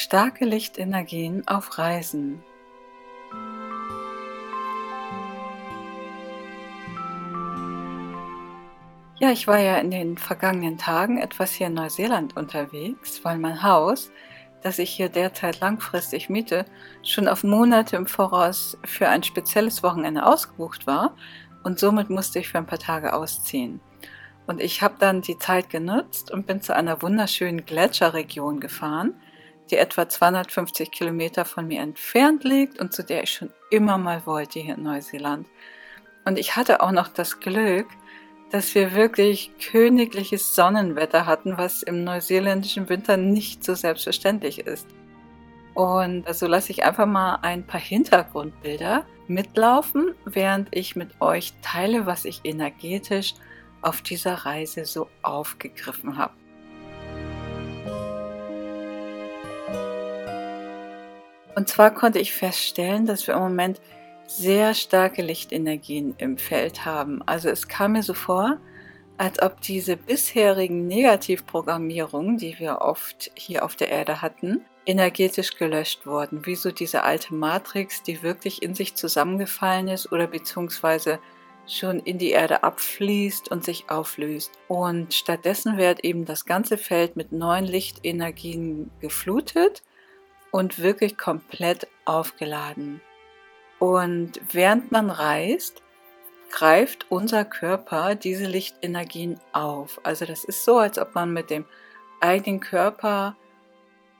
[0.00, 2.40] Starke Lichtenergien auf Reisen.
[9.18, 13.64] Ja, ich war ja in den vergangenen Tagen etwas hier in Neuseeland unterwegs, weil mein
[13.64, 14.12] Haus,
[14.62, 16.64] das ich hier derzeit langfristig miete,
[17.02, 21.16] schon auf Monate im Voraus für ein spezielles Wochenende ausgebucht war
[21.64, 23.80] und somit musste ich für ein paar Tage ausziehen.
[24.46, 29.14] Und ich habe dann die Zeit genutzt und bin zu einer wunderschönen Gletscherregion gefahren,
[29.70, 34.26] die etwa 250 Kilometer von mir entfernt liegt und zu der ich schon immer mal
[34.26, 35.46] wollte hier in Neuseeland.
[36.24, 37.86] Und ich hatte auch noch das Glück,
[38.50, 44.86] dass wir wirklich königliches Sonnenwetter hatten, was im neuseeländischen Winter nicht so selbstverständlich ist.
[45.74, 51.52] Und so also lasse ich einfach mal ein paar Hintergrundbilder mitlaufen, während ich mit euch
[51.62, 53.34] teile, was ich energetisch
[53.82, 56.32] auf dieser Reise so aufgegriffen habe.
[61.58, 63.80] Und zwar konnte ich feststellen, dass wir im Moment
[64.28, 67.20] sehr starke Lichtenergien im Feld haben.
[67.26, 68.58] Also es kam mir so vor,
[69.16, 76.06] als ob diese bisherigen Negativprogrammierungen, die wir oft hier auf der Erde hatten, energetisch gelöscht
[76.06, 76.46] wurden.
[76.46, 81.18] Wie so diese alte Matrix, die wirklich in sich zusammengefallen ist oder beziehungsweise
[81.66, 84.52] schon in die Erde abfließt und sich auflöst.
[84.68, 89.82] Und stattdessen wird eben das ganze Feld mit neuen Lichtenergien geflutet
[90.50, 93.00] und wirklich komplett aufgeladen.
[93.78, 95.82] Und während man reist,
[96.50, 100.00] greift unser Körper diese Lichtenergien auf.
[100.02, 101.64] Also das ist so, als ob man mit dem
[102.20, 103.36] eigenen Körper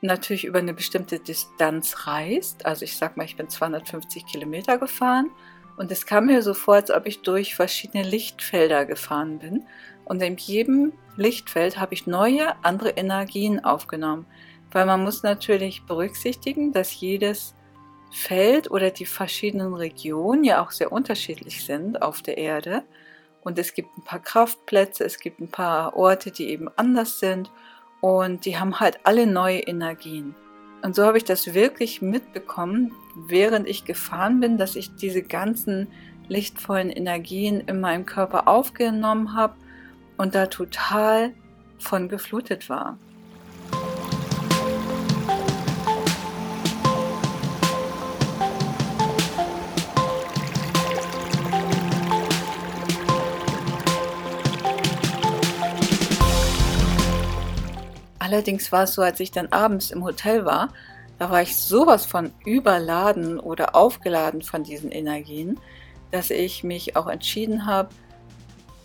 [0.00, 2.66] natürlich über eine bestimmte Distanz reist.
[2.66, 5.30] Also ich sag mal, ich bin 250 Kilometer gefahren
[5.76, 9.64] und es kam mir so vor, als ob ich durch verschiedene Lichtfelder gefahren bin.
[10.04, 14.26] Und in jedem Lichtfeld habe ich neue, andere Energien aufgenommen.
[14.72, 17.54] Weil man muss natürlich berücksichtigen, dass jedes
[18.10, 22.82] Feld oder die verschiedenen Regionen ja auch sehr unterschiedlich sind auf der Erde.
[23.42, 27.50] Und es gibt ein paar Kraftplätze, es gibt ein paar Orte, die eben anders sind.
[28.00, 30.34] Und die haben halt alle neue Energien.
[30.82, 35.88] Und so habe ich das wirklich mitbekommen, während ich gefahren bin, dass ich diese ganzen
[36.28, 39.54] lichtvollen Energien in meinem Körper aufgenommen habe
[40.18, 41.32] und da total
[41.78, 42.98] von geflutet war.
[58.28, 60.68] Allerdings war es so, als ich dann abends im Hotel war,
[61.18, 65.58] da war ich sowas von überladen oder aufgeladen von diesen Energien,
[66.10, 67.88] dass ich mich auch entschieden habe,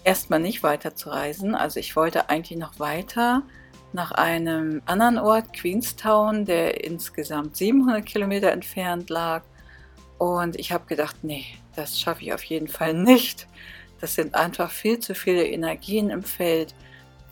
[0.06, 1.56] erstmal nicht weiter zu reisen.
[1.56, 3.44] Also ich wollte eigentlich noch weiter
[3.92, 9.44] nach einem anderen Ort, Queenstown, der insgesamt 700 Kilometer entfernt lag.
[10.20, 11.44] Und ich habe gedacht, nee,
[11.76, 13.48] das schaffe ich auf jeden Fall nicht.
[14.00, 16.74] Das sind einfach viel zu viele Energien im Feld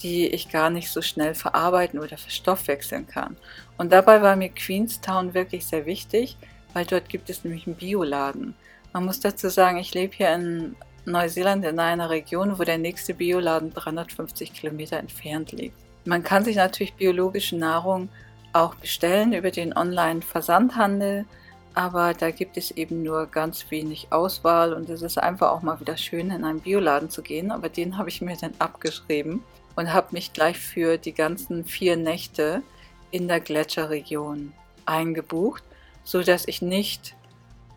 [0.01, 3.37] die ich gar nicht so schnell verarbeiten oder verstoffwechseln kann.
[3.77, 6.37] Und dabei war mir Queenstown wirklich sehr wichtig,
[6.73, 8.55] weil dort gibt es nämlich einen Bioladen.
[8.93, 10.75] Man muss dazu sagen, ich lebe hier in
[11.05, 15.75] Neuseeland in einer Region, wo der nächste Bioladen 350 Kilometer entfernt liegt.
[16.05, 18.09] Man kann sich natürlich biologische Nahrung
[18.53, 21.25] auch bestellen über den Online-Versandhandel,
[21.73, 25.79] aber da gibt es eben nur ganz wenig Auswahl und es ist einfach auch mal
[25.79, 29.43] wieder schön, in einen Bioladen zu gehen, aber den habe ich mir dann abgeschrieben
[29.75, 32.63] und habe mich gleich für die ganzen vier Nächte
[33.11, 34.53] in der Gletscherregion
[34.85, 35.63] eingebucht,
[36.03, 37.15] so dass ich nicht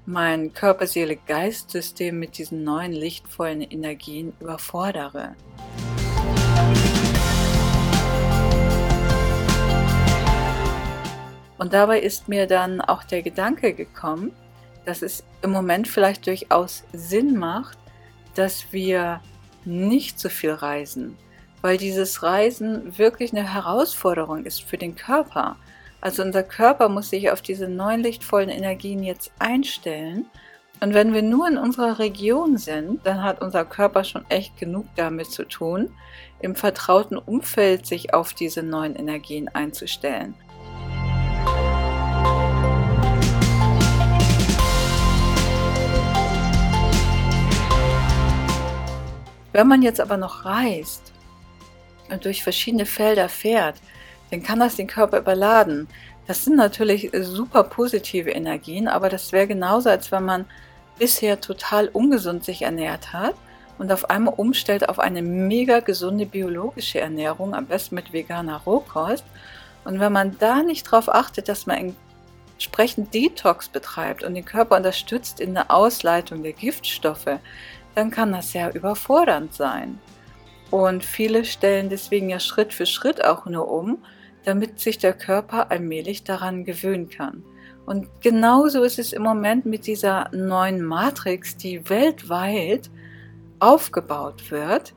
[0.06, 5.34] mein Körper-Seele-Geist-System mit diesen neuen lichtvollen Energien überfordere.
[11.56, 14.32] Und dabei ist mir dann auch der Gedanke gekommen,
[14.84, 17.78] dass es im Moment vielleicht durchaus Sinn macht,
[18.34, 19.20] dass wir
[19.64, 21.16] nicht so viel reisen,
[21.64, 25.56] weil dieses Reisen wirklich eine Herausforderung ist für den Körper.
[26.02, 30.26] Also unser Körper muss sich auf diese neuen lichtvollen Energien jetzt einstellen.
[30.80, 34.84] Und wenn wir nur in unserer Region sind, dann hat unser Körper schon echt genug
[34.96, 35.90] damit zu tun,
[36.40, 40.34] im vertrauten Umfeld sich auf diese neuen Energien einzustellen.
[49.54, 51.13] Wenn man jetzt aber noch reist,
[52.20, 53.76] durch verschiedene Felder fährt,
[54.30, 55.88] dann kann das den Körper überladen.
[56.26, 60.46] Das sind natürlich super positive Energien, aber das wäre genauso, als wenn man
[60.98, 63.34] bisher total ungesund sich ernährt hat
[63.78, 69.24] und auf einmal umstellt auf eine mega gesunde biologische Ernährung, am besten mit veganer Rohkost.
[69.84, 71.94] Und wenn man da nicht darauf achtet, dass man
[72.54, 77.38] entsprechend Detox betreibt und den Körper unterstützt in der Ausleitung der Giftstoffe,
[77.94, 79.98] dann kann das sehr überfordernd sein.
[80.70, 83.98] Und viele stellen deswegen ja Schritt für Schritt auch nur um,
[84.44, 87.44] damit sich der Körper allmählich daran gewöhnen kann.
[87.86, 92.90] Und genauso ist es im Moment mit dieser neuen Matrix, die weltweit
[93.58, 94.94] aufgebaut wird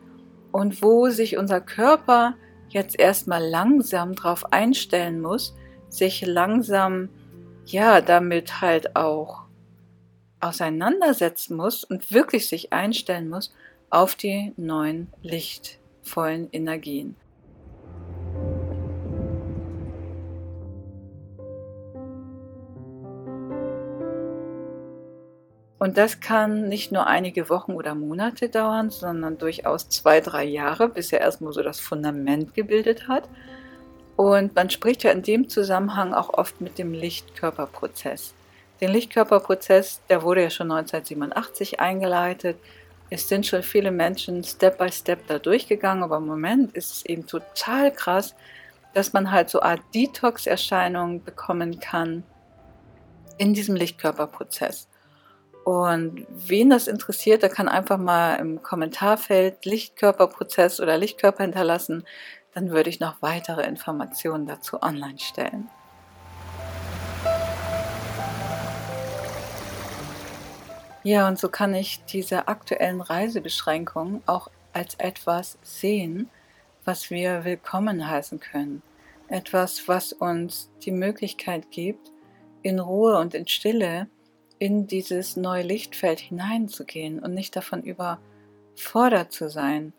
[0.51, 2.35] und wo sich unser Körper
[2.69, 5.55] jetzt erstmal langsam darauf einstellen muss,
[5.89, 7.09] sich langsam
[7.65, 9.43] ja damit halt auch
[10.39, 13.53] auseinandersetzen muss und wirklich sich einstellen muss
[13.89, 17.15] auf die neuen lichtvollen Energien.
[25.79, 30.89] Und das kann nicht nur einige Wochen oder Monate dauern, sondern durchaus zwei, drei Jahre,
[30.89, 33.29] bis er erstmal so das Fundament gebildet hat.
[34.15, 38.33] Und man spricht ja in dem Zusammenhang auch oft mit dem Lichtkörperprozess.
[38.81, 42.57] Den Lichtkörperprozess, der wurde ja schon 1987 eingeleitet.
[43.09, 47.05] Es sind schon viele Menschen Step by Step da durchgegangen, aber im Moment ist es
[47.05, 48.35] eben total krass,
[48.93, 52.23] dass man halt so eine Art Detox-Erscheinungen bekommen kann
[53.37, 54.89] in diesem Lichtkörperprozess.
[55.63, 62.05] Und wen das interessiert, der kann einfach mal im Kommentarfeld Lichtkörperprozess oder Lichtkörper hinterlassen.
[62.53, 65.69] Dann würde ich noch weitere Informationen dazu online stellen.
[71.07, 76.29] Ja, und so kann ich diese aktuellen Reisebeschränkungen auch als etwas sehen,
[76.83, 78.81] was wir willkommen heißen können.
[79.29, 82.11] Etwas, was uns die Möglichkeit gibt,
[82.61, 84.09] in Ruhe und in Stille
[84.59, 89.93] in dieses neue Lichtfeld hineinzugehen und nicht davon überfordert zu sein.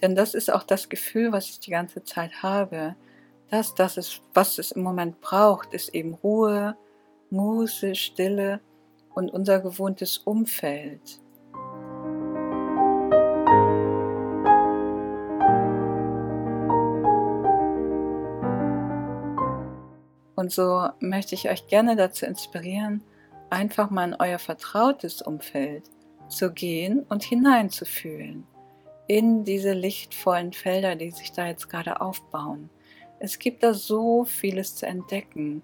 [0.00, 2.94] Denn das ist auch das Gefühl, was ich die ganze Zeit habe.
[3.50, 6.76] dass das ist, was es im Moment braucht, ist eben Ruhe,
[7.30, 8.60] Muße, Stille
[9.14, 11.20] und unser gewohntes Umfeld.
[20.34, 23.02] Und so möchte ich euch gerne dazu inspirieren,
[23.50, 25.84] einfach mal in euer vertrautes Umfeld
[26.28, 28.46] zu gehen und hineinzufühlen
[29.06, 32.70] in diese lichtvollen Felder, die sich da jetzt gerade aufbauen.
[33.18, 35.62] Es gibt da so vieles zu entdecken.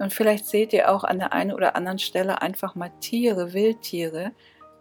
[0.00, 4.32] Und vielleicht seht ihr auch an der einen oder anderen Stelle einfach mal Tiere, Wildtiere,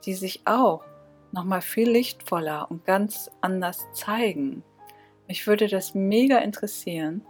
[0.06, 0.84] die sich auch
[1.32, 4.64] nochmal viel lichtvoller und ganz anders zeigen.
[5.28, 7.24] Mich würde das mega interessieren,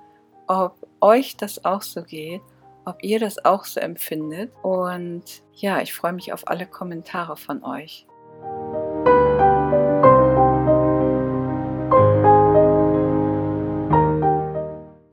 [0.47, 2.41] ob euch das auch so geht
[2.89, 4.51] ob ihr das auch so empfindet.
[4.63, 8.05] Und ja, ich freue mich auf alle Kommentare von euch.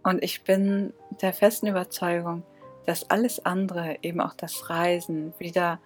[0.02, 2.44] Und ich bin der festen Überzeugung,
[2.86, 5.80] dass alles andere, eben auch das Reisen, wieder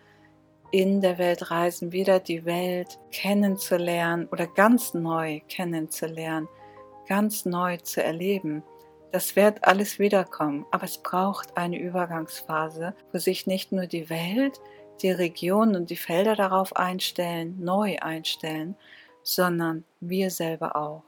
[0.71, 6.49] in der Welt reisen, wieder die Welt kennenzulernen oder ganz neu kennenzulernen,
[7.09, 8.63] ganz neu zu erleben,
[9.13, 14.61] das wird alles wiederkommen, aber es braucht eine Übergangsphase, wo sich nicht nur die Welt,
[15.03, 18.77] die Region und die Felder darauf einstellen, neu einstellen,
[19.25, 21.03] sondern wir selber auch.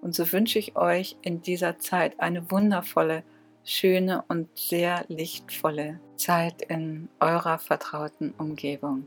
[0.00, 3.24] Und so wünsche ich euch in dieser Zeit eine wundervolle,
[3.68, 9.06] schöne und sehr lichtvolle Zeit in eurer vertrauten Umgebung.